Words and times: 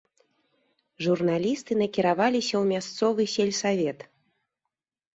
Журналісты 1.07 1.71
накіраваліся 1.83 2.51
ў 2.61 2.75
мясцовы 2.75 3.23
сельсавет. 3.37 3.99